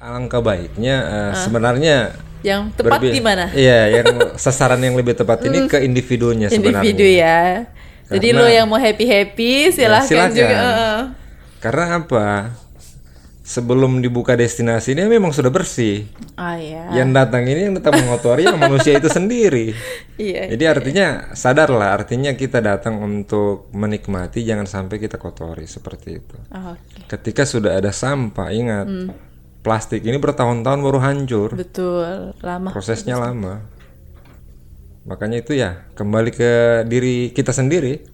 [0.00, 3.52] Alangkah baiknya uh, sebenarnya Yang tepat berbi- di mana?
[3.52, 4.06] Iya, yang
[4.42, 6.80] sasaran yang lebih tepat ini ke individunya sebenarnya.
[6.82, 7.68] Individu ya.
[8.08, 10.32] Jadi Karena- lo yang mau happy happy silahkan, silakan.
[10.34, 10.56] juga.
[10.56, 10.98] Heeh.
[11.60, 12.26] Karena apa?
[13.42, 16.06] Sebelum dibuka destinasi ini memang sudah bersih.
[16.32, 16.86] Ah ya.
[16.96, 19.74] Yang datang ini yang datang mengotori yang manusia itu sendiri.
[20.16, 20.52] Iya.
[20.52, 26.36] Jadi artinya sadarlah, artinya kita datang untuk menikmati, jangan sampai kita kotori seperti itu.
[26.48, 27.08] Ah, Oke.
[27.08, 28.84] Ketika sudah ada sampah, ingat
[29.60, 32.32] plastik ini bertahun-tahun baru hancur, Betul.
[32.40, 32.68] Lama.
[32.72, 33.60] prosesnya lama.
[35.04, 36.50] Makanya itu ya kembali ke
[36.88, 38.04] diri kita sendiri.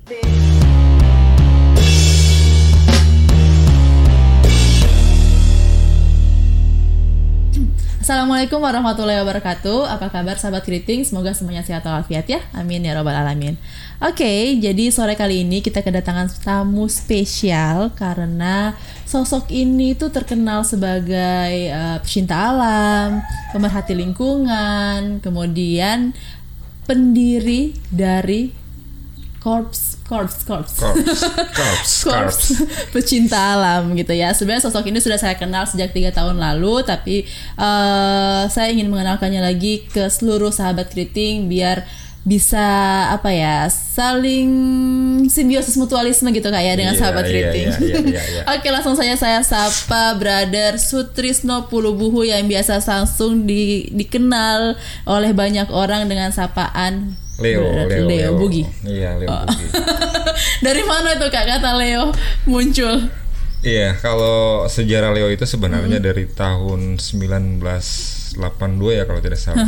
[8.07, 9.91] Assalamualaikum warahmatullahi wabarakatuh.
[9.91, 11.03] Apa kabar sahabat keriting?
[11.03, 12.39] Semoga semuanya sehat walafiat ya.
[12.55, 13.59] Amin ya robbal alamin.
[13.99, 18.79] Oke, jadi sore kali ini kita kedatangan tamu spesial karena
[19.11, 26.15] sosok ini tuh terkenal sebagai eh, pecinta alam, pemerhati lingkungan, kemudian
[26.87, 28.55] pendiri dari
[29.47, 32.39] Corps Corps Korps, korps, Korps
[32.91, 34.31] pecinta alam gitu ya.
[34.31, 37.23] Sebenarnya sosok ini sudah saya kenal sejak tiga tahun lalu, tapi
[37.55, 41.87] eh, saya ingin mengenalkannya lagi ke seluruh sahabat keriting biar
[42.27, 42.59] bisa
[43.07, 44.51] apa ya saling
[45.31, 47.67] simbiosis mutualisme gitu kayak dengan Iya, sahabat iya, keriting.
[47.71, 48.43] iya, iya, iya, iya.
[48.59, 54.75] Oke langsung saja saya sapa Brother Sutrisno Pulubuhu yang biasa langsung di- dikenal
[55.07, 58.63] oleh banyak orang dengan sapaan Leo, Brother Leo, Leo Bugi.
[58.83, 59.67] Iya, Leo Bugi.
[60.67, 62.13] Dari mana tuh kak kata Leo
[62.45, 63.13] muncul?
[63.61, 65.53] Iya, kalau sejarah Leo itu Hmm.
[65.59, 68.37] sebenarnya dari tahun 1982
[68.95, 69.67] ya kalau tidak salah.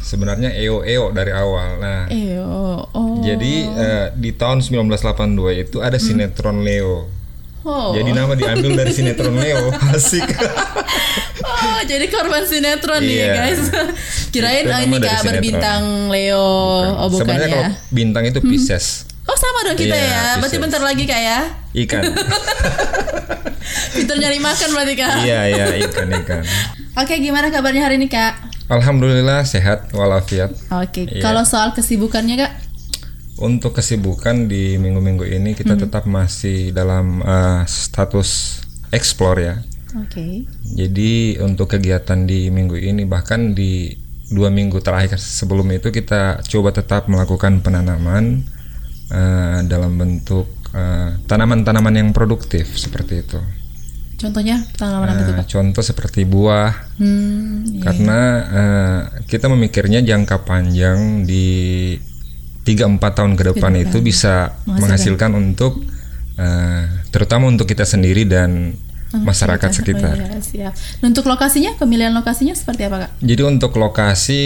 [0.00, 1.76] Sebenarnya EO EO dari awal.
[1.76, 3.20] Nah, Eh oh, oh.
[3.20, 7.19] jadi eh, di tahun 1982 itu ada sinetron Leo.
[7.60, 7.92] Oh.
[7.92, 9.68] Jadi nama diambil dari sinetron Leo.
[9.92, 10.24] Asik.
[11.40, 13.32] Oh, jadi korban sinetron nih Iya.
[13.34, 13.60] guys.
[14.30, 15.24] Kirain oh, ini kak sinetron.
[15.28, 16.48] berbintang Leo.
[16.96, 17.52] Oh bukan Sebenarnya ya.
[17.52, 19.04] kalau bintang itu Pisces.
[19.24, 20.22] Oh sama dong kita Iya, ya.
[20.36, 20.64] Berarti Pisces.
[20.64, 21.38] bentar lagi kak ya.
[21.76, 22.02] Ikan.
[23.94, 25.14] Pinter nyari makan berarti kak.
[25.22, 26.42] iya, iya, ikan, ikan.
[26.96, 28.34] Oke gimana kabarnya hari ini kak?
[28.66, 30.54] Alhamdulillah sehat walafiat.
[30.72, 31.04] Oke.
[31.04, 31.20] Iya.
[31.20, 32.52] Kalau soal kesibukannya kak?
[33.40, 35.82] Untuk kesibukan di minggu-minggu ini kita Hmm.
[35.88, 38.60] tetap masih dalam eh, status
[38.92, 39.54] explore ya.
[39.96, 40.44] Oke.
[40.76, 43.90] Jadi untuk kegiatan di minggu ini bahkan di
[44.30, 48.44] dua minggu terakhir sebelum itu kita coba tetap melakukan penanaman
[49.10, 53.40] eh, dalam bentuk eh, tanaman-tanaman yang produktif seperti itu.
[54.20, 55.48] Contohnya tanaman apa kak?
[55.48, 57.64] contoh seperti buah Hmm.
[57.72, 57.82] iya.
[57.88, 58.20] karena
[58.52, 61.96] eh, kita memikirnya jangka panjang di
[62.70, 65.82] 3-4 tahun ke depan itu bisa menghasilkan untuk
[66.38, 68.78] eh, terutama untuk kita sendiri dan
[69.10, 70.14] masyarakat sekitar.
[70.14, 70.72] Oh, iya, siap.
[71.02, 73.10] Nah, untuk lokasinya, pemilihan lokasinya seperti apa kak?
[73.18, 74.42] Jadi untuk lokasi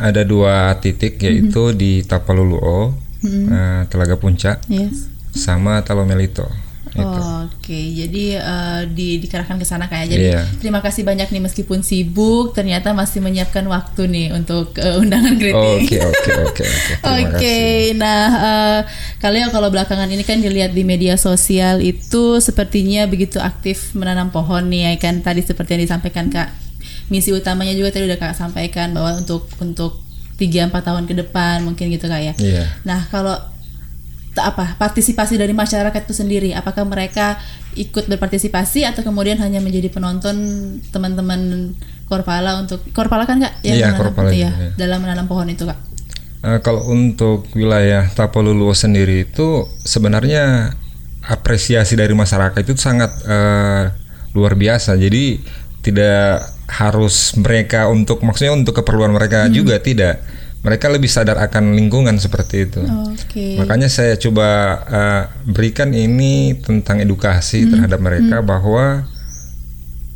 [0.00, 5.12] ada dua titik yaitu di Tapaluluo, eh, Telaga Puncak, Yes.
[5.36, 6.48] sama Talomelito.
[6.92, 7.20] Itu.
[7.48, 10.42] Oke, jadi eh, di dikerahkan ke sana kayak jadi Iya.
[10.58, 15.84] terima kasih banyak nih meskipun sibuk ternyata masih menyiapkan waktu nih untuk eh, undangan kritik.
[15.84, 16.64] Oke oke oke
[17.04, 17.56] oke.
[18.02, 18.80] Nah eh,
[19.18, 24.68] kalian kalau belakangan ini kan dilihat di media sosial itu sepertinya begitu aktif menanam pohon
[24.70, 26.50] nih ya kan tadi seperti yang disampaikan kak.
[27.08, 30.04] Misi utamanya juga tadi udah kak sampaikan bahwa untuk untuk
[30.38, 32.34] 3-4 tahun ke depan mungkin gitu kak ya.
[32.38, 32.64] Iya.
[32.86, 33.34] Nah, kalau
[34.40, 37.38] apa partisipasi dari masyarakat itu sendiri, apakah mereka
[37.76, 40.36] ikut berpartisipasi atau kemudian hanya menjadi penonton
[40.90, 41.72] teman-teman
[42.08, 44.70] Korpala untuk Korpala kan kak yang Iya, Korpala itu ya iya.
[44.80, 45.78] dalam menanam pohon itu kak?
[46.38, 50.72] Eh, kalau untuk wilayah Tapaluluo sendiri itu sebenarnya
[51.26, 53.84] apresiasi dari masyarakat itu sangat eh,
[54.32, 54.94] luar biasa.
[54.94, 55.42] Jadi
[55.82, 60.22] tidak harus mereka untuk maksudnya untuk keperluan mereka juga tidak.
[60.66, 62.82] Mereka lebih sadar akan lingkungan seperti itu.
[62.82, 63.56] Oke.
[63.62, 64.48] Makanya saya coba
[64.90, 69.06] eh, berikan ini tentang edukasi terhadap mereka bahwa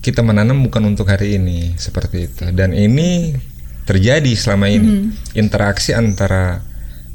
[0.02, 2.44] kita menanam bukan untuk hari ini seperti itu.
[2.50, 3.38] Dan ini
[3.86, 6.62] terjadi selama ini interaksi antara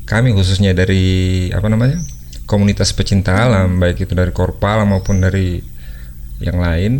[0.07, 1.99] kami khususnya dari apa namanya
[2.47, 5.59] komunitas pecinta alam baik itu dari Korpala maupun dari
[6.39, 6.91] yang lain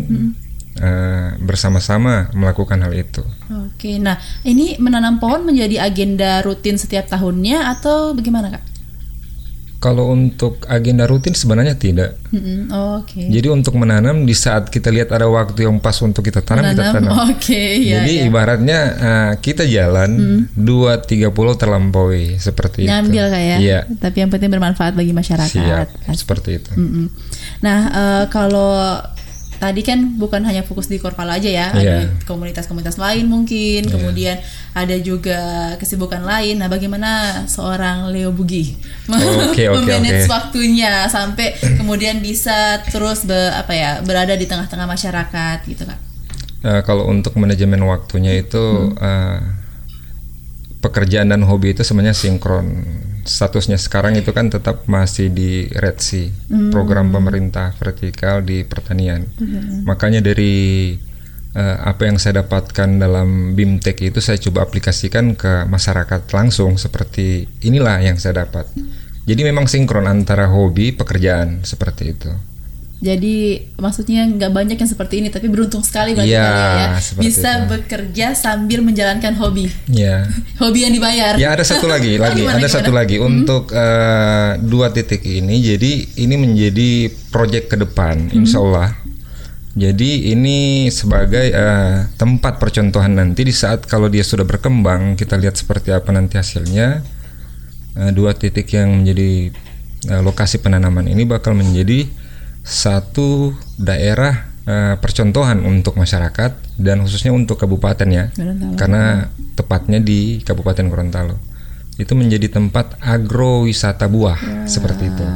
[0.78, 3.22] eh, bersama-sama melakukan hal itu.
[3.68, 8.64] Oke, nah ini menanam pohon menjadi agenda rutin setiap tahunnya atau bagaimana kak?
[9.78, 12.18] Kalau untuk agenda rutin sebenarnya tidak.
[12.34, 12.66] Mm-mm,
[12.98, 13.30] Oke.
[13.30, 16.82] Jadi untuk menanam di saat kita lihat ada waktu yang pas untuk kita tanam kita
[16.82, 17.14] Menanam, tanam.
[17.30, 18.02] Oke, iya.
[18.02, 18.26] Jadi iya.
[18.26, 23.34] ibaratnya eh, kita jalan dua tiga pulau terlampaui seperti Nyambil itu.
[23.38, 23.56] kak ya.
[23.62, 23.80] Iya.
[24.02, 25.46] Tapi yang penting bermanfaat bagi masyarakat.
[25.46, 26.74] Siap seperti itu.
[26.74, 27.06] Mm-mm.
[27.62, 28.98] Nah, eh, kalau
[29.58, 31.74] tadi kan bukan hanya fokus di Korpala aja ya, Iya.
[31.74, 34.38] ada komunitas-komunitas lain mungkin, kemudian
[34.72, 35.38] ada juga
[35.76, 36.58] kesibukan lain.
[36.58, 38.78] Nah, bagaimana seorang Leo Bugi
[39.50, 40.30] Oke, oke, memanage oke.
[40.30, 45.98] waktunya sampai kemudian bisa terus be- apa ya berada di tengah-tengah masyarakat gitu kan?
[46.58, 49.38] Eh, kalau untuk manajemen waktunya itu eh,
[50.78, 52.66] pekerjaan dan hobi itu sebenarnya sinkron.
[53.28, 56.32] Statusnya sekarang itu kan tetap masih di Red Sea,
[56.72, 59.28] program pemerintah vertikal di pertanian.
[59.84, 60.96] Makanya dari
[61.52, 67.44] eh, apa yang saya dapatkan dalam BIMTEK itu saya coba aplikasikan ke masyarakat langsung seperti
[67.60, 68.64] inilah yang saya dapat.
[69.28, 72.32] Jadi memang sinkron antara hobi pekerjaan seperti itu.
[72.98, 77.22] Jadi maksudnya nggak banyak yang seperti ini, tapi beruntung sekali bagi Iya, kalian ya seperti
[77.22, 77.64] bisa itu.
[77.70, 80.26] bekerja sambil menjalankan hobi, Ya.
[80.62, 81.38] hobi yang dibayar.
[81.38, 82.74] Ya ada satu lagi, lagi gimana, ada gimana?
[82.74, 85.62] satu lagi untuk eh, dua titik ini.
[85.62, 86.90] Jadi ini menjadi
[87.30, 88.90] proyek ke depan, insya Allah.
[89.78, 95.54] Jadi ini sebagai eh, tempat percontohan nanti di saat kalau dia sudah berkembang, kita lihat
[95.54, 97.06] seperti apa nanti hasilnya.
[97.94, 99.54] Eh, dua titik yang menjadi
[100.10, 102.10] eh, lokasi penanaman ini bakal menjadi
[102.64, 108.74] satu daerah eh, percontohan untuk masyarakat dan khususnya untuk kabupaten ya Gorontalo.
[108.78, 109.04] karena
[109.58, 111.36] tepatnya di Kabupaten Gorontalo
[111.98, 115.26] itu menjadi tempat agrowisata buah seperti itu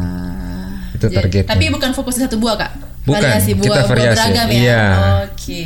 [0.95, 2.73] itu targetnya Tapi bukan fokus satu buah kak.
[3.03, 4.55] Bukan, variasi buah, kita buah variasi, beragam ya.
[4.55, 4.85] iya.
[5.27, 5.65] Oke.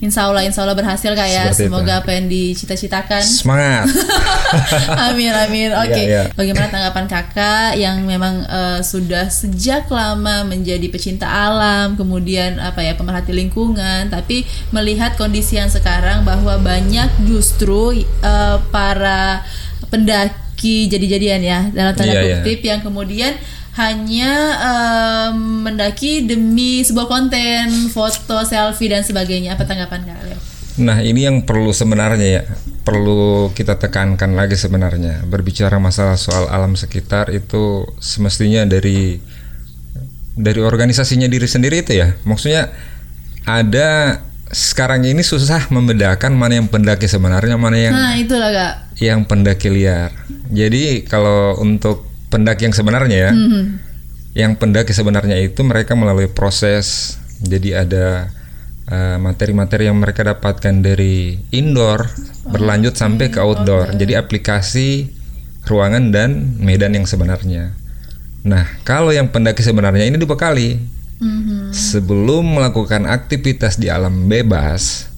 [0.00, 1.52] Insya Allah, insya Allah berhasil kak ya.
[1.52, 1.68] Seperti itu.
[1.68, 3.20] Semoga apa yang dicita-citakan.
[3.20, 3.84] semangat
[5.12, 5.68] amin amin.
[5.76, 5.92] Oke.
[5.92, 6.22] Iya, iya.
[6.32, 12.96] Bagaimana tanggapan kakak yang memang eh, sudah sejak lama menjadi pecinta alam, kemudian apa ya
[12.96, 19.44] pemerhati lingkungan, tapi melihat kondisi yang sekarang bahwa banyak justru eh, para
[19.92, 22.36] pendaki jadi-jadian ya dalam tanda Iya, iya.
[22.40, 23.36] kutip yang kemudian
[23.80, 29.56] hanya em, mendaki demi sebuah konten, foto, selfie dan sebagainya.
[29.56, 30.38] Apa tanggapan kak Leo?
[30.84, 32.42] Nah ini yang perlu sebenarnya ya
[32.84, 39.20] perlu kita tekankan lagi sebenarnya berbicara masalah soal alam sekitar itu semestinya dari
[40.40, 42.72] dari organisasinya diri sendiri itu ya maksudnya
[43.44, 48.74] ada sekarang ini susah membedakan mana yang pendaki sebenarnya mana yang Nah itulah kak.
[48.98, 50.10] yang pendaki liar.
[50.50, 53.62] Jadi kalau untuk pendaki yang sebenarnya ya, Mhm.
[54.32, 57.18] yang pendaki sebenarnya itu mereka melalui proses.
[57.42, 58.30] Jadi ada
[58.86, 62.06] uh, materi-materi yang mereka dapatkan dari indoor
[62.46, 63.96] berlanjut sampai ke outdoor.
[63.96, 64.88] Jadi aplikasi
[65.66, 67.74] ruangan dan medan yang sebenarnya.
[68.40, 70.80] Nah, kalau yang pendaki sebenarnya ini dibekali
[71.20, 71.70] Mhm.
[71.70, 75.10] sebelum melakukan aktivitas di alam bebas,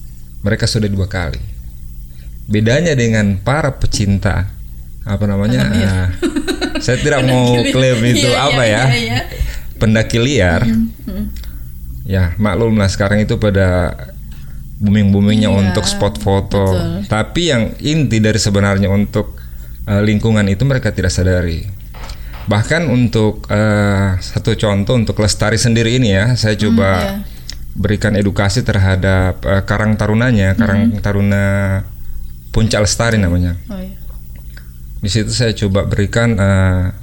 [0.43, 1.39] mereka sudah dibekali.
[2.43, 4.51] Bedanya dengan para pecinta
[5.03, 5.61] apa namanya?
[5.63, 6.07] ah,
[6.79, 8.83] saya tidak mau klaim itu Iya, apa iya, ya?
[8.87, 9.19] iya, iya.
[9.77, 10.61] Pendaki liar.
[10.65, 11.23] Mhm.
[12.03, 13.95] Ya, maklum lah sekarang itu pada
[14.83, 16.65] booming-boomingnya Iya, untuk spot foto.
[16.67, 17.07] betul.
[17.07, 19.39] Tapi yang inti dari sebenarnya untuk
[19.87, 21.63] uh, lingkungan itu mereka tidak sadari.
[22.43, 27.13] Bahkan untuk uh, satu contoh untuk lestari sendiri ini ya, saya coba iya.
[27.71, 31.43] berikan edukasi terhadap uh, Karang Tarunanya, Karang Taruna
[32.51, 33.55] Puncak Lestari namanya.
[33.71, 34.02] Oh, iya.
[35.03, 36.95] Di situ saya coba berikan eh,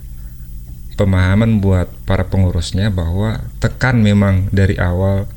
[0.97, 5.29] pemahaman buat para pengurusnya bahwa tekan memang dari awal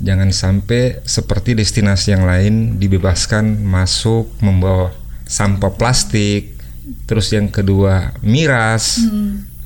[0.00, 4.96] jangan sampai seperti destinasi yang lain dibebaskan masuk membawa
[5.28, 6.56] sampah plastik.
[7.04, 9.02] Terus yang kedua miras,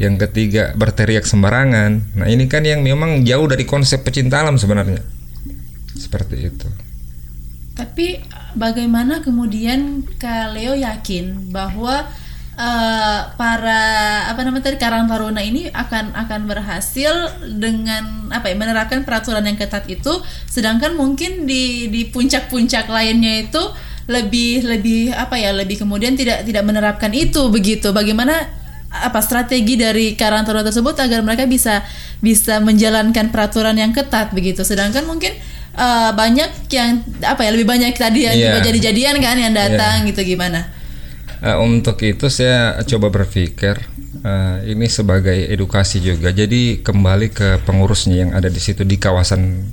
[0.00, 2.16] yang ketiga berteriak sembarangan.
[2.16, 5.04] Nah ini kan yang memang jauh dari konsep pecinta alam sebenarnya.
[5.94, 6.68] Seperti itu.
[7.76, 8.24] Tapi
[8.56, 12.08] bagaimana kemudian Kak Leo yakin bahwa
[12.60, 13.82] eh, para
[14.28, 17.12] apa namanya tadi Karang Taruna ini akan akan berhasil
[17.56, 23.62] dengan apa ya menerapkan peraturan yang ketat itu, sedangkan mungkin di di puncak-puncak lainnya itu
[24.10, 27.94] lebih lebih apa ya lebih kemudian tidak tidak menerapkan itu begitu.
[27.96, 28.34] Bagaimana
[28.90, 31.80] apa strategi dari Karang Taruna tersebut agar mereka bisa
[32.18, 34.66] bisa menjalankan peraturan yang ketat begitu.
[34.66, 35.30] Sedangkan mungkin
[35.78, 38.44] eh, banyak yang apa ya lebih banyak tadi yang Iya.
[38.50, 40.79] juga jadi-jadian kan yang datang gitu gimana?
[41.40, 43.80] Eh, untuk itu saya coba berpikir
[44.20, 46.28] eh, ini sebagai edukasi juga.
[46.28, 49.64] Jadi kembali ke pengurusnya yang ada di situ di kawasan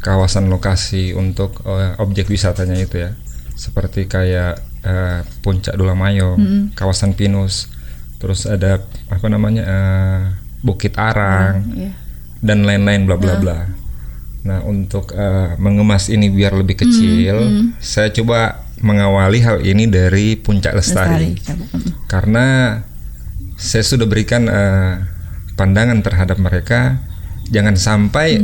[0.00, 3.12] kawasan lokasi untuk eh, objek wisatanya itu ya.
[3.52, 6.40] Seperti kayak eh, Puncak Dulamayo,
[6.72, 7.68] kawasan Pinus,
[8.16, 8.80] terus ada
[9.12, 10.20] apa namanya eh,
[10.64, 11.92] Bukit Arang Iya.
[12.40, 13.58] dan lain-lain bla bla bla.
[14.44, 17.44] Nah, untuk eh, mengemas ini biar lebih kecil,
[17.76, 21.36] saya coba mengawali hal ini dari Puncak Lestari.
[22.10, 22.78] Karena
[23.54, 24.94] saya sudah berikan eh,
[25.54, 26.98] pandangan terhadap mereka
[27.48, 28.42] jangan sampai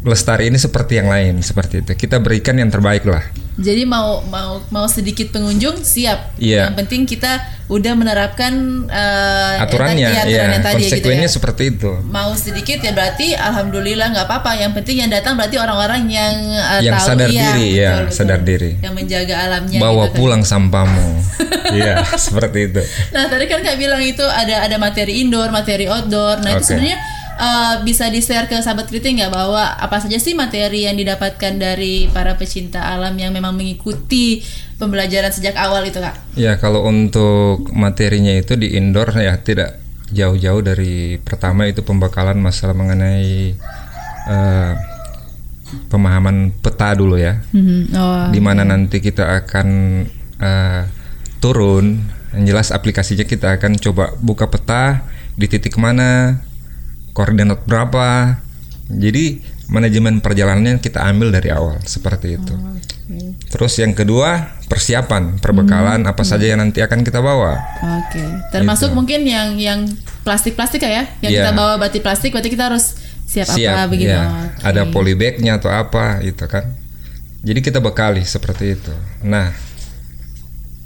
[0.00, 1.92] lestari ini seperti yang lain seperti itu.
[1.96, 3.24] Kita berikan yang terbaik lah.
[3.56, 6.38] Jadi mau mau mau sedikit pengunjung siap.
[6.38, 6.70] Iya.
[6.70, 7.32] Yang penting kita
[7.70, 8.52] udah menerapkan
[8.90, 11.32] eh, Aturannya, ya, tadi- ya, aturannya tadi gitu konsekuensinya ya.
[11.32, 11.90] seperti itu.
[12.06, 14.50] Mau sedikit ya berarti alhamdulillah nggak apa-apa.
[14.58, 18.40] Yang penting yang datang berarti orang-orang yang eh, Yang tahu sadar iya, diri, ya, sadar
[18.42, 18.70] diri.
[18.78, 19.78] Yang menjaga alamnya.
[19.78, 20.18] Bawa gitu kan.
[20.18, 21.08] pulang sampahmu.
[21.70, 22.82] Iya, seperti itu.
[23.14, 26.42] Nah tadi kan kak bilang itu ada ada materi indoor, materi outdoor.
[26.42, 26.66] Nah itu Oke.
[26.66, 26.98] sebenarnya
[27.40, 31.56] eh, bisa di share ke sahabat kritik nggak bahwa apa saja sih materi yang didapatkan
[31.56, 34.44] dari para pecinta alam yang memang mengikuti
[34.76, 36.16] pembelajaran sejak awal itu kak?
[36.36, 39.80] Ya, kalau untuk materinya itu di indoor ya tidak
[40.12, 43.56] jauh-jauh dari pertama itu pembekalan masalah mengenai
[44.28, 44.72] eh,
[45.88, 47.40] pemahaman peta dulu ya.
[47.96, 48.28] Oh.
[48.28, 49.68] di mana nanti kita akan
[50.42, 50.82] eh,
[51.40, 55.02] turun yang jelas aplikasinya kita akan coba buka peta
[55.34, 56.38] di titik mana
[57.12, 58.38] koordinat berapa
[58.90, 59.38] jadi
[59.70, 62.54] manajemen perjalanannya kita ambil dari awal seperti itu
[63.50, 68.22] terus yang kedua persiapan perbekalan apa saja yang nanti akan kita bawa Oke.
[68.54, 69.86] Termasuk mungkin yang yang
[70.22, 71.42] plastik-plastik ya, yang Iya.
[71.42, 72.94] kita bawa berarti plastik, berarti kita harus
[73.26, 74.10] siap, apa siap begitu.
[74.14, 74.62] ya Oke.
[74.66, 76.66] ada polybagnya atau apa itu kan
[77.42, 79.54] jadi kita bekali seperti itu nah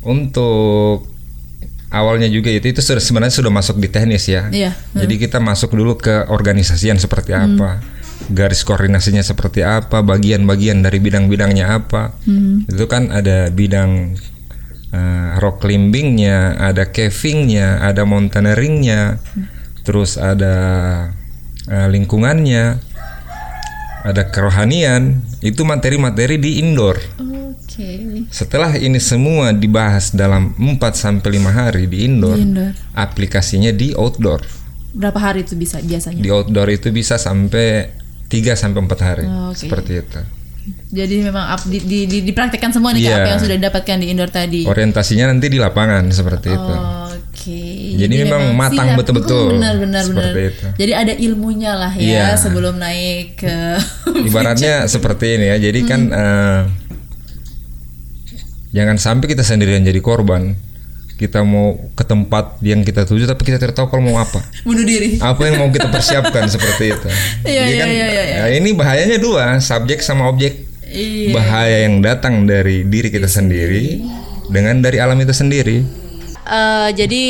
[0.05, 1.09] untuk
[1.95, 4.51] awalnya juga itu itu sudah sebenarnya sudah masuk di teknis ya.
[4.51, 4.75] Iya.
[4.93, 7.81] jadi kita masuk dulu ke organisasian seperti apa
[8.31, 12.17] garis koordinasinya seperti apa bagian-bagian dari bidang-bidangnya apa.
[12.71, 14.17] Itu kan ada bidang
[14.95, 19.21] eh, rock climbingnya ada cavingnya ada mountaineeringnya
[19.85, 20.55] terus ada
[21.69, 22.65] eh, lingkungannya
[24.05, 25.21] ada kerohanian.
[25.45, 26.97] Itu materi-materi di indoor
[28.29, 32.71] Setelah ini semua dibahas dalam 4 sampai 5 hari di indoor, Di indoor.
[32.93, 34.41] aplikasinya di outdoor.
[34.91, 36.19] Berapa hari itu bisa biasanya?
[36.19, 37.91] Di outdoor itu bisa sampai
[38.27, 39.25] 3 sampai 4 hari.
[39.25, 39.59] Oh, oke.
[39.59, 40.21] Seperti itu.
[40.89, 43.15] Jadi memang up- di, di, di- dipraktekkan semua nih Iya.
[43.19, 44.65] apa yang sudah didapatkan di indoor tadi.
[44.65, 46.75] Orientasinya nanti di lapangan seperti itu.
[47.05, 47.61] Oke.
[47.95, 49.59] Jadi memang matang betul-betul.
[49.59, 50.33] Benar benar benar.
[50.73, 52.41] Jadi ada ilmunya lah ya Iya.
[52.41, 53.57] sebelum naik ke
[54.25, 55.57] Ibaratnya seperti ini ya.
[55.61, 56.61] Jadi kan eh,
[58.75, 60.59] jangan sampai kita sendirian jadi korban.
[61.15, 64.43] Kita mau ke tempat yang kita tuju tapi kita tidak tahu kalau mau apa.
[64.67, 65.23] bunuh diri.
[65.23, 67.09] apa yang mau kita persiapkan seperti itu.
[67.47, 68.23] Iya, Jadi iya, kan, iya, iya.
[68.35, 70.67] ya ini bahayanya dua, subjek sama objek.
[70.91, 71.31] Iya.
[71.39, 74.03] Bahaya yang datang dari diri kita sendiri
[74.51, 76.04] dengan dari alam itu sendiri.
[76.45, 77.25] Eh, jadi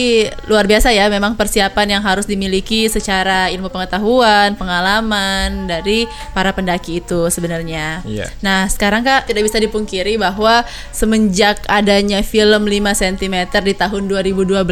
[0.50, 6.98] luar biasa ya memang persiapan yang harus dimiliki secara ilmu pengetahuan, pengalaman dari para pendaki
[6.98, 8.02] itu sebenarnya.
[8.02, 8.26] Iya.
[8.42, 14.66] Nah, sekarang Kak tidak bisa dipungkiri bahwa semenjak adanya film 5 cm di tahun 2012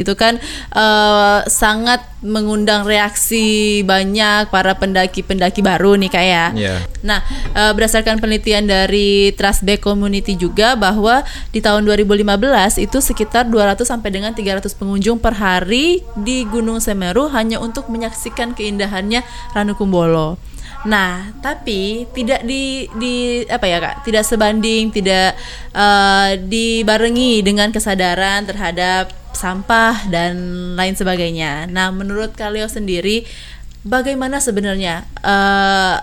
[0.00, 0.40] itu kan
[0.72, 6.46] eh, sangat mengundang reaksi banyak para pendaki-pendaki baru nih Kak ya.
[6.54, 6.76] Iya.
[7.04, 7.20] Nah,
[7.52, 14.14] eh, berdasarkan penelitian dari Trustback Community juga bahwa di tahun 2015 itu sekitar 200 sampai
[14.14, 19.22] dengan 300 pengunjung per hari di Gunung Semeru hanya untuk menyaksikan keindahannya
[19.52, 20.40] Ranu Kumbolo.
[20.82, 24.02] Nah, tapi tidak di di apa ya Kak?
[24.02, 25.38] Tidak sebanding, tidak
[25.70, 30.34] eh, dibarengi dengan kesadaran terhadap sampah dan
[30.74, 31.70] lain sebagainya.
[31.70, 33.22] Nah, menurut Kaleo sendiri
[33.86, 35.96] bagaimana sebenarnya eh,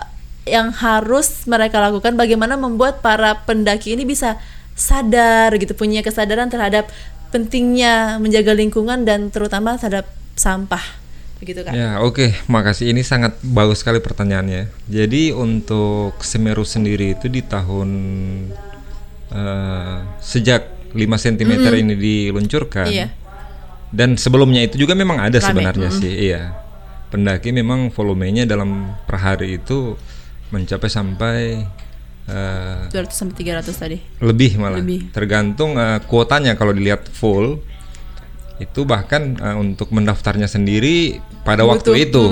[0.48, 4.40] yang harus mereka lakukan bagaimana membuat para pendaki ini bisa
[4.72, 6.88] sadar gitu punya kesadaran terhadap
[7.30, 10.82] pentingnya menjaga lingkungan dan terutama terhadap sampah
[11.40, 12.92] begitu kan Ya, oke, makasih.
[12.92, 14.68] Ini sangat bagus sekali pertanyaannya.
[14.92, 17.88] Jadi untuk Semeru sendiri itu di tahun
[19.32, 22.92] eh, sejak 5 cm ini diluncurkan.
[22.92, 23.08] Iya.
[23.90, 26.54] Dan sebelumnya itu juga memang ada Rame, sebenarnya sih, iya.
[27.10, 29.98] Pendaki memang volumenya dalam per hari itu
[30.54, 31.38] mencapai sampai
[32.30, 33.98] eh, 200 sampai 300 tadi.
[34.22, 34.78] lebih malah.
[34.78, 35.10] Lebih.
[35.10, 36.54] tergantung eh, kuotanya.
[36.54, 37.58] Kalau dilihat full
[38.62, 42.24] itu bahkan eh, untuk mendaftarnya sendiri pada waktu itu.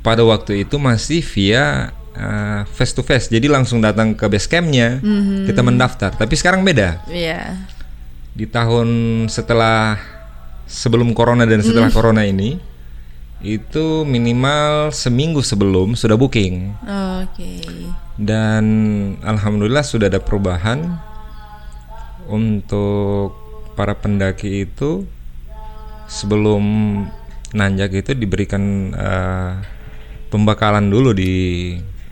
[0.00, 3.28] Pada waktu itu masih via eh, face to face.
[3.28, 4.98] Jadi langsung datang ke base campnya
[5.44, 6.16] kita mendaftar.
[6.16, 7.04] Tapi sekarang beda.
[7.12, 7.58] Iya.
[8.32, 8.88] Di tahun
[9.26, 9.98] setelah
[10.68, 12.60] sebelum corona dan setelah corona ini
[13.38, 16.74] itu minimal seminggu sebelum sudah booking.
[17.22, 17.62] Oke.
[18.18, 18.64] Dan
[19.22, 20.98] alhamdulillah sudah ada perubahan.
[22.28, 23.32] Untuk
[23.72, 25.08] para pendaki itu
[26.10, 26.62] sebelum
[27.56, 29.52] nanjak itu diberikan eh,
[30.28, 31.36] pembekalan dulu di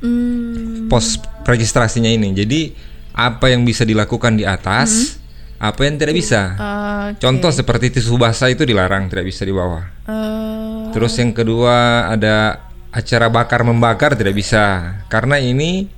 [0.00, 1.16] Hmm, pos
[1.48, 2.36] registrasinya ini.
[2.36, 2.76] Jadi
[3.16, 5.15] apa yang bisa dilakukan di atas,
[5.56, 6.52] apa yang tidak bisa.
[6.56, 7.20] oke.
[7.22, 9.84] Contoh seperti tisu basah itu dilarang, tidak bisa di bawah.
[10.08, 15.88] Eh, Terus yang kedua ada acara bakar membakar tidak bisa karena ini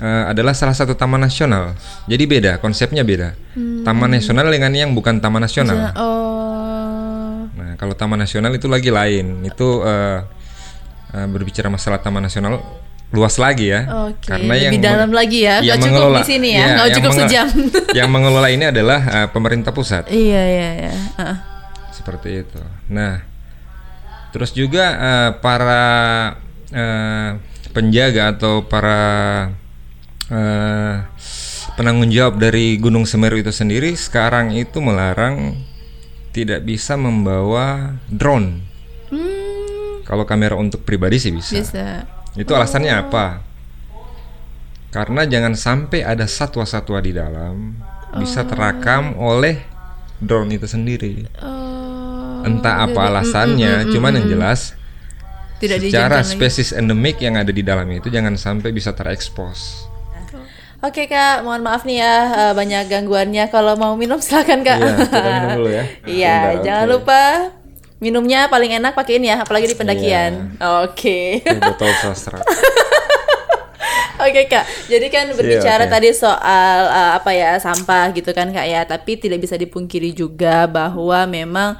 [0.00, 1.76] eh, adalah salah satu taman nasional.
[2.08, 3.36] Jadi beda, konsepnya beda.
[3.56, 5.92] Taman nasional dengan yang bukan taman nasional.
[5.96, 7.48] Oh.
[7.56, 9.44] Nah, kalau taman nasional itu lagi lain.
[9.44, 10.20] Itu eh,
[11.16, 12.60] eh, berbicara masalah taman nasional
[13.06, 13.86] luas lagi ya.
[14.10, 15.62] Oke, Karena yang lebih dalam lagi ya.
[15.62, 17.46] yang cukup di sini ya, nggak yang cukup menge- sejam.
[17.98, 20.10] yang mengelola ini adalah eh, pemerintah pusat.
[20.10, 20.94] Iya iya iya.
[21.16, 21.36] Heeh.
[21.92, 22.60] seperti itu.
[22.86, 23.18] Nah,
[24.30, 25.84] terus juga eh, para
[26.68, 27.30] eh,
[27.70, 29.00] penjaga atau para
[30.26, 30.94] eh,
[31.74, 35.54] penanggung jawab dari Gunung Semeru itu sendiri sekarang itu melarang
[36.30, 38.60] tidak bisa membawa drone.
[39.08, 41.54] Hmm, Kalau kamera untuk pribadi sih bisa.
[41.56, 41.86] bisa.
[42.36, 43.40] Itu alasannya apa?
[44.92, 47.76] Karena jangan sampai ada satwa-satwa di dalam
[48.16, 49.60] bisa terakam oleh
[50.16, 51.28] drone itu sendiri.
[51.42, 54.72] Oh, Entah apa alasannya, cuman yang jelas
[55.58, 56.32] tidak secara diizinkan lagi.
[56.32, 59.88] spesies endemik yang ada di dalam itu jangan sampai bisa terekspos.
[60.84, 63.48] Oke kak, mohon maaf nih ya eh, banyak gangguannya.
[63.48, 64.78] Kalau mau minum silakan kak.
[64.78, 65.84] Iya, kita minum dulu ya.
[66.06, 66.92] Iya, jangan oke.
[66.92, 67.20] lupa
[68.02, 70.56] minumnya paling enak pakai ini ya, apalagi di pendakian.
[70.84, 71.40] Oke.
[71.40, 72.40] Ini botol sastra.
[74.16, 75.92] Oke kak, jadi kan berbicara oke.
[75.92, 80.64] tadi soal uh, apa ya sampah gitu kan kak ya, tapi tidak bisa dipungkiri juga
[80.64, 81.76] bahwa memang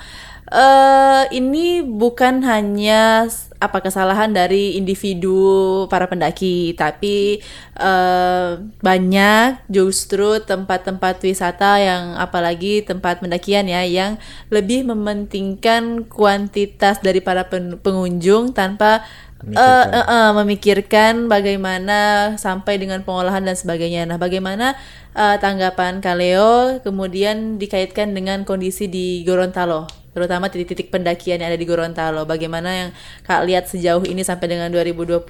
[0.53, 3.25] eh ini bukan hanya
[3.57, 7.41] apa kesalahan dari individu para pendaki, tapi
[7.77, 17.21] eh banyak justru tempat-tempat wisata yang apalagi tempat pendakian ya yang lebih mementingkan kuantitas dari
[17.25, 19.05] para pen- pengunjung tanpa
[19.45, 24.09] eh, eh, eh, memikirkan bagaimana sampai dengan pengolahan dan sebagainya.
[24.09, 24.75] Nah, bagaimana
[25.13, 29.87] eh, tanggapan Kaleo kemudian dikaitkan dengan kondisi di Gorontalo,
[30.17, 32.25] terutama titik-titik pendakian yang ada di Gorontalo.
[32.25, 32.91] Bagaimana yang
[33.29, 35.21] Kak lihat sejauh ini sampai dengan 2021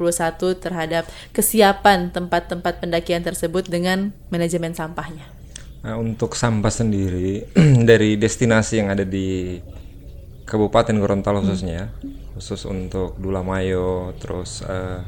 [0.63, 5.27] terhadap kesiapan tempat-tempat pendakian tersebut dengan manajemen sampahnya.
[5.83, 7.51] Nah, untuk sampah sendiri
[7.91, 9.59] dari destinasi yang ada di
[10.47, 11.91] Kabupaten Gorontalo khususnya,
[12.39, 15.03] khusus untuk Dulamayo, terus eh,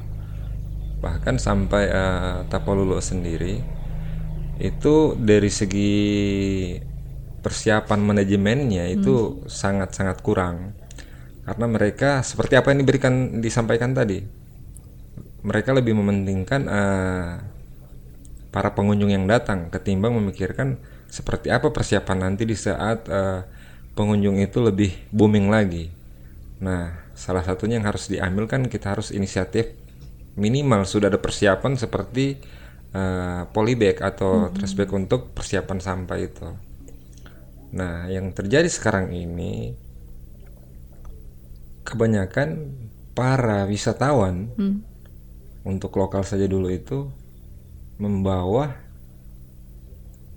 [0.98, 3.62] bahkan sampai eh, Tapalulu sendiri,
[4.58, 5.94] itu dari segi
[7.48, 10.76] persiapan manajemennya itu sangat-sangat kurang,
[11.48, 14.20] karena mereka seperti apa yang diberikan disampaikan tadi,
[15.40, 17.32] mereka lebih mementingkan eh,
[18.52, 20.76] para pengunjung yang datang ketimbang memikirkan
[21.08, 23.40] seperti apa persiapan nanti di saat eh,
[23.96, 25.88] pengunjung itu lebih booming lagi.
[26.60, 29.72] Nah, salah satunya yang harus diambil kan kita harus inisiatif
[30.36, 32.36] minimal sudah ada persiapan seperti
[32.92, 36.67] eh, polybag atau trash bag untuk persiapan sampah itu.
[37.72, 39.76] Nah, yang terjadi sekarang ini
[41.84, 42.72] kebanyakan
[43.12, 44.52] para wisatawan
[45.64, 47.08] untuk lokal saja dulu itu
[47.98, 48.78] membawa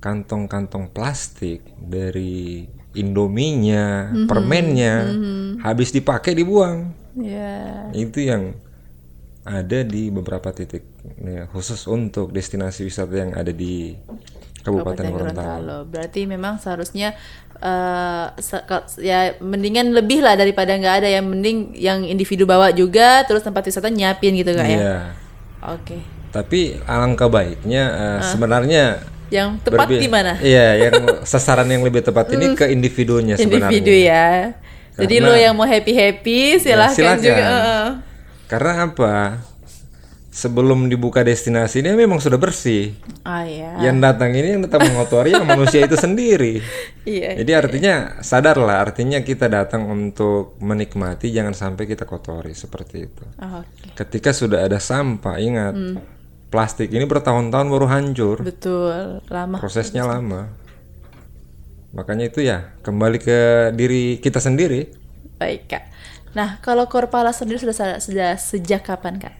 [0.01, 5.15] kantong-kantong plastik dari Indominya, permennya,
[5.63, 6.91] habis dipakai dibuang.
[7.15, 7.87] Ya.
[7.95, 8.59] Itu yang
[9.47, 10.83] ada di beberapa titik
[11.23, 13.95] ya, khusus untuk destinasi wisata yang ada di
[14.61, 15.85] Kabupaten Gorontalo.
[15.85, 17.13] Berarti memang seharusnya
[17.57, 22.69] eh, se- ka- ya mendingan lebih lah daripada nggak ada yang mending yang individu bawa
[22.69, 24.77] juga terus tempat wisata nyiapin gitu kak ya.
[24.77, 24.97] Iya.
[25.69, 25.97] Oke.
[26.31, 28.83] Tapi alangkah baiknya eh, sebenarnya
[29.31, 30.35] Yang tepat di mana?
[30.37, 30.93] Iya, yang
[31.23, 33.71] sasaran yang lebih tepat ini ke individunya sebenarnya.
[33.71, 34.27] Individu ya.
[34.91, 37.23] Jadi Karena- lo yang mau happy happy silahkan, silakan.
[37.23, 37.45] juga.
[37.47, 37.85] Heeh.
[38.45, 39.15] Karena apa?
[40.31, 42.95] Sebelum dibuka destinasi ini memang sudah bersih.
[43.27, 43.83] Ah ya.
[43.83, 46.63] Yang datang ini yang datang mengotori yang manusia itu sendiri.
[47.03, 47.43] Iya.
[47.43, 53.23] Jadi artinya sadarlah, artinya kita datang untuk menikmati, jangan sampai kita kotori seperti itu.
[53.43, 53.91] Ah, Oke.
[53.91, 55.75] Ketika sudah ada sampah, ingat
[56.47, 59.19] plastik ini bertahun-tahun baru hancur, Betul.
[59.27, 59.59] Lama.
[59.59, 60.47] prosesnya lama.
[61.91, 63.39] Makanya itu ya kembali ke
[63.75, 64.87] diri kita sendiri.
[65.35, 65.83] Baik kak.
[66.31, 69.35] Nah kalau Korpala sendiri sudah sudah sejak kapan kak?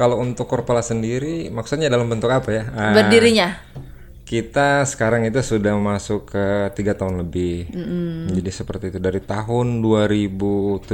[0.00, 2.64] Kalau untuk Korpala sendiri, maksudnya dalam bentuk apa ya?
[2.72, 3.60] Ah, Berdirinya.
[4.24, 7.68] Kita sekarang itu sudah masuk ke tiga tahun lebih.
[8.32, 10.88] Jadi seperti itu dari tahun 2017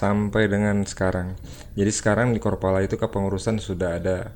[0.00, 1.36] sampai dengan sekarang.
[1.76, 4.32] Jadi sekarang di Korpala itu kepengurusan sudah ada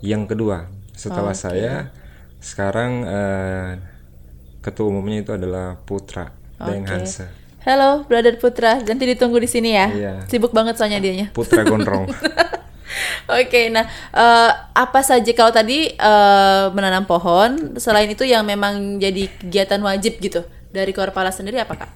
[0.00, 0.64] yang kedua.
[0.96, 1.92] Setelah saya,
[2.40, 3.70] sekarang eh,
[4.64, 7.28] ketua umumnya itu adalah Putra Daeng Hanse.
[7.68, 8.80] Halo, Brother Putra.
[8.80, 9.86] Nanti ditunggu di sini ya.
[9.92, 10.14] Iya.
[10.24, 11.28] Sibuk banget soalnya dianya.
[11.36, 12.08] Putra Gondrong.
[13.28, 13.84] Oke, nah
[14.16, 20.16] eh, apa saja kalau tadi eh, menanam pohon, selain itu yang memang jadi kegiatan wajib
[20.16, 21.90] gitu dari Korpala sendiri apa kak?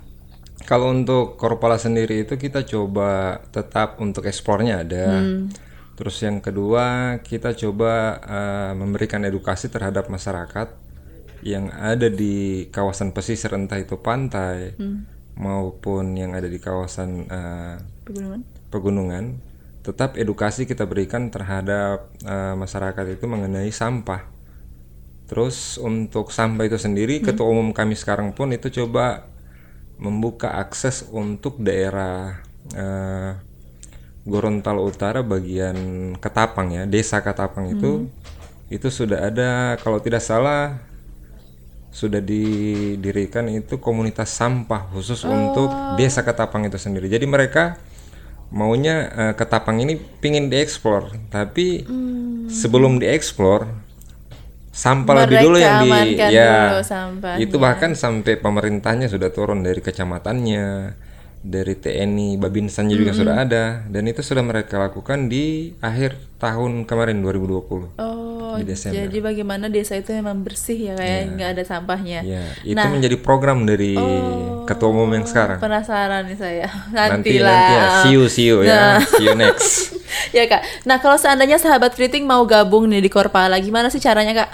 [0.69, 5.25] Kalau untuk Korpala sendiri itu kita coba tetap untuk ekspornya ada.
[5.97, 10.69] Terus yang kedua kita coba eh, memberikan edukasi terhadap masyarakat
[11.43, 14.79] yang ada di kawasan pesisir entah itu pantai
[15.35, 18.41] maupun yang ada di kawasan eh, Pegunungan.
[18.69, 19.25] pegunungan.
[19.83, 24.31] Tetap edukasi kita berikan terhadap eh, masyarakat itu mengenai sampah.
[25.27, 29.27] Terus untuk sampah itu sendiri, ketua umum kami sekarang pun itu coba
[29.99, 32.43] membuka akses untuk daerah
[32.75, 33.39] eh,
[34.23, 35.77] Gorontalo Utara bagian
[36.23, 38.07] Ketapang ya, desa Ketapang itu
[38.71, 40.81] itu sudah ada kalau tidak salah
[41.93, 45.69] sudah didirikan itu komunitas sampah khusus untuk
[46.01, 47.11] desa Ketapang itu sendiri.
[47.11, 47.77] Jadi mereka
[48.53, 51.83] maunya eh, Ketapang ini pingin dieksplor, tapi
[52.47, 53.67] sebelum dieksplor
[54.73, 56.81] sampah lebih dulu yang di ya dulu
[57.37, 60.97] itu bahkan sampai pemerintahnya sudah turun dari kecamatannya
[61.45, 67.21] dari TNI Babinsannya juga sudah ada dan itu sudah mereka lakukan di akhir tahun kemarin
[67.21, 69.01] 2020 Oh, Di Desember.
[69.01, 72.21] jadi bagaimana desa itu memang bersih ya kayak nggak ada sampahnya.
[72.21, 73.97] ya itu menjadi program dari
[74.63, 76.69] ketua umum yang sekarang Penasaran nih saya.
[76.91, 77.49] nanti Nantilah.
[77.49, 79.97] nanti ya see you see you ya see you next
[80.37, 80.61] ya kak.
[80.83, 84.51] Nah kalau seandainya sahabat kriting mau gabung nih di Korpala, gimana sih caranya kak?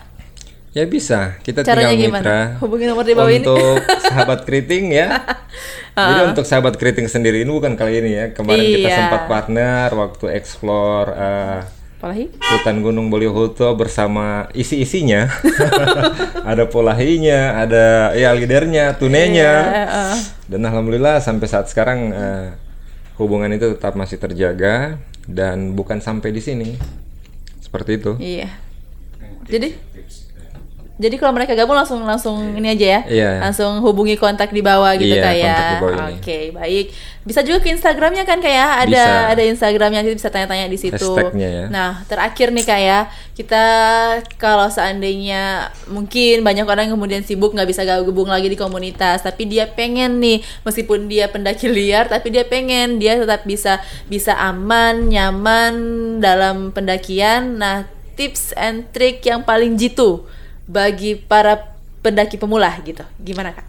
[0.69, 2.23] ya bisa kita Caranya tinggal gimana?
[2.23, 3.41] mitra Hubungi nomor di bawah ini.
[3.41, 5.09] untuk sahabat keriting ya.
[5.99, 8.25] Jadi untuk sahabat keriting sendiri ini bukan kali ini ya.
[8.31, 8.97] Kemarin kita Iya.
[8.97, 11.59] sempat partner waktu explore eh,
[11.99, 12.31] Apalagi?
[12.39, 15.27] hutan Gunung Boliohuto bersama isi-isinya.
[16.55, 19.53] ada polahinya, ada ya lidernya, tunenya.
[19.67, 20.17] Heeh.
[20.47, 22.55] Dan alhamdulillah sampai saat sekarang eh,
[23.19, 26.79] hubungan itu tetap masih terjaga dan bukan sampai di sini.
[27.59, 28.15] Seperti itu.
[28.23, 28.47] Iya.
[29.51, 29.75] Jadi
[30.99, 33.01] jadi kalau mereka gabung langsung langsung ini aja ya.
[33.07, 33.31] Iya.
[33.39, 35.47] Langsung hubungi kontak di bawah gitu Iya, kayak.
[35.47, 36.15] kontak di bawah ini.
[36.19, 36.87] Oke, baik.
[37.23, 39.31] Bisa juga ke Instagramnya kan kayak ada Bisa.
[39.31, 41.11] ada Instagramnya nanti bisa tanya-tanya di situ.
[41.39, 41.71] Ya.
[41.71, 43.03] Nah, terakhir nih kayak
[43.39, 43.65] kita
[44.43, 49.47] kalau seandainya mungkin banyak orang yang kemudian sibuk nggak bisa gabung lagi di komunitas, tapi
[49.47, 53.79] dia pengen nih meskipun dia pendaki liar, tapi dia pengen dia tetap bisa
[54.11, 55.75] bisa aman, nyaman
[56.19, 57.55] dalam pendakian.
[57.55, 57.87] Nah,
[58.19, 60.27] tips and trick yang paling jitu
[60.69, 63.03] bagi para pendaki pemula gitu.
[63.19, 63.67] Gimana kak?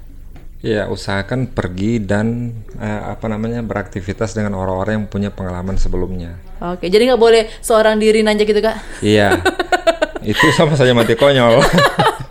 [0.60, 6.36] Ya, usahakan pergi dan eh, apa namanya beraktivitas dengan orang-orang yang punya pengalaman sebelumnya.
[6.60, 8.76] Oke, jadi nggak boleh seorang diri aja gitu kak?
[9.00, 9.40] Iya,
[10.36, 11.64] itu sama saja mati konyol.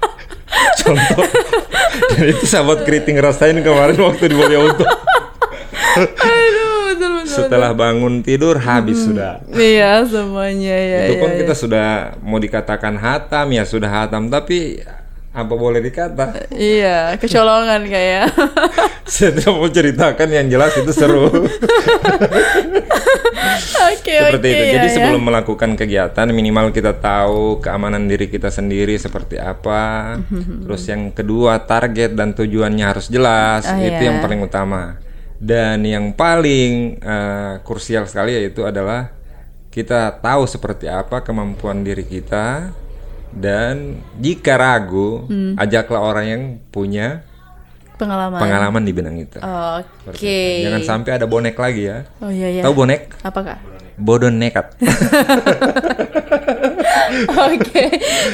[0.85, 1.25] Contoh,
[2.13, 4.85] dan itu sahabat keriting rasain kemarin waktu di Boliowoto.
[7.45, 9.39] Setelah bangun tidur habis sudah.
[9.53, 10.99] Iya semuanya ya.
[11.07, 11.87] itu pun ya, kita sudah
[12.25, 14.83] mau dikatakan hatam ya sudah hatam, tapi
[15.39, 16.51] apa boleh dikata?
[16.51, 18.33] Iya, kecolongan kayak.
[19.13, 21.29] Saya tidak mau ceritakan yang jelas itu seru.
[23.89, 24.65] Oke, seperti oke, itu.
[24.65, 24.95] ya, Jadi ya.
[25.01, 30.17] sebelum melakukan kegiatan minimal kita tahu keamanan diri kita sendiri seperti apa.
[30.29, 33.65] Terus yang kedua target dan tujuannya harus jelas.
[33.69, 34.13] Oh, itu iya.
[34.13, 35.01] yang paling utama.
[35.39, 39.15] Dan yang paling eh, krusial sekali yaitu adalah
[39.69, 42.75] kita tahu seperti apa kemampuan diri kita
[43.31, 45.55] dan jika ragu Hmm.
[45.55, 47.23] ajaklah orang yang punya
[47.95, 48.41] pengalaman.
[48.41, 49.39] pengalaman di bidang itu.
[50.09, 50.67] Oke.
[50.67, 52.03] Jangan sampai ada bonek lagi ya.
[52.19, 52.63] Oh iya ya.
[52.67, 53.15] Tahu bonek?
[53.23, 53.59] Apa kak?
[53.95, 54.75] Bodoh nekat.
[57.49, 57.85] Oke,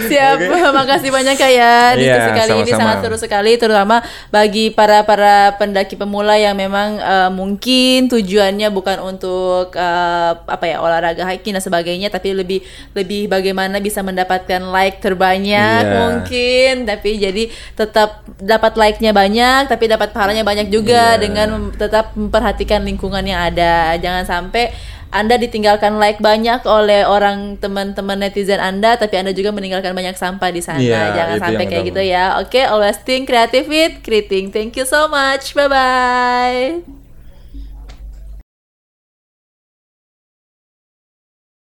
[0.07, 0.37] siap.
[0.79, 1.74] Makasih banyak kak ya.
[1.94, 2.81] Diskusi Iya, kali ini sama-sama.
[2.81, 3.96] sangat seru sekali, terutama
[4.29, 10.79] bagi para para pendaki pemula yang memang eh, mungkin tujuannya bukan untuk eh, apa ya
[10.79, 12.61] olahraga hiking dan sebagainya, tapi lebih
[12.92, 15.94] lebih bagaimana bisa mendapatkan like terbanyak Iya.
[15.96, 16.72] mungkin.
[16.85, 17.42] Tapi jadi
[17.74, 21.20] tetap dapat like-nya banyak, tapi dapat pahalanya banyak juga Iya.
[21.20, 23.94] dengan tetap memperhatikan lingkungan yang ada.
[23.96, 24.70] Jangan sampai
[25.14, 30.50] anda ditinggalkan like banyak oleh orang teman-teman netizen Anda, tapi Anda juga meninggalkan banyak sampah
[30.50, 30.83] di sana.
[30.83, 31.90] Iya, Jangan sampai kayak utama.
[31.94, 32.24] gitu ya.
[32.42, 34.50] Oke, always think creative it, kriting.
[34.50, 35.55] Thank you so much.
[35.55, 37.03] Bye bye.